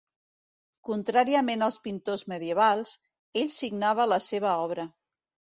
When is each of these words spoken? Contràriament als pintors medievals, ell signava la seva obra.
Contràriament 0.87 1.65
als 1.67 1.77
pintors 1.83 2.25
medievals, 2.35 2.97
ell 3.43 3.55
signava 3.59 4.11
la 4.15 4.21
seva 4.33 4.59
obra. 4.67 4.91